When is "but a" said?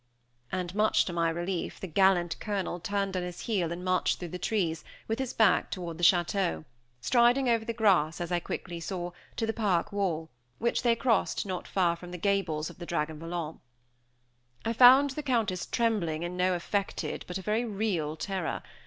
17.27-17.43